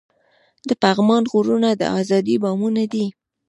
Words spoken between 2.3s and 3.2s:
بامونه دي.